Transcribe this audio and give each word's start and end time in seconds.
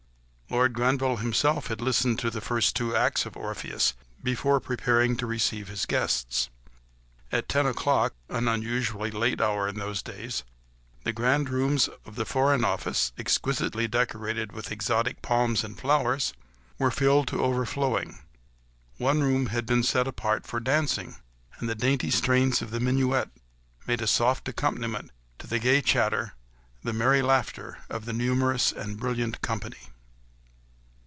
Lord 0.51 0.73
Grenville 0.73 1.15
himself 1.15 1.67
had 1.67 1.79
listened 1.79 2.19
to 2.19 2.29
the 2.29 2.41
two 2.41 2.45
first 2.45 2.81
acts 2.81 3.25
of 3.25 3.37
Orpheus, 3.37 3.93
before 4.21 4.59
preparing 4.59 5.15
to 5.15 5.25
receive 5.25 5.69
his 5.69 5.85
guests. 5.85 6.49
At 7.31 7.47
ten 7.47 7.65
o'clock—an 7.65 8.49
unusually 8.49 9.11
late 9.11 9.39
hour 9.39 9.69
in 9.69 9.75
those 9.75 10.01
days—the 10.01 11.13
grand 11.13 11.47
rooms 11.49 11.87
of 12.05 12.15
the 12.15 12.25
Foreign 12.25 12.65
Office, 12.65 13.13
exquisitely 13.17 13.87
decorated 13.87 14.51
with 14.51 14.73
exotic 14.73 15.21
palms 15.21 15.63
and 15.63 15.79
flowers, 15.79 16.33
were 16.77 16.91
filled 16.91 17.29
to 17.29 17.41
overflowing. 17.41 18.19
One 18.97 19.23
room 19.23 19.45
had 19.45 19.65
been 19.65 19.83
set 19.83 20.05
apart 20.05 20.45
for 20.45 20.59
dancing, 20.59 21.15
and 21.59 21.69
the 21.69 21.75
dainty 21.75 22.11
strains 22.11 22.61
of 22.61 22.71
the 22.71 22.81
minuet 22.81 23.29
made 23.87 24.01
a 24.01 24.05
soft 24.05 24.49
accompaniment 24.49 25.11
to 25.39 25.47
the 25.47 25.59
gay 25.59 25.79
chatter, 25.81 26.33
the 26.83 26.91
merry 26.91 27.21
laughter 27.21 27.77
of 27.89 28.03
the 28.03 28.11
numerous 28.11 28.73
and 28.73 28.97
brilliant 28.99 29.39
company. 29.41 29.77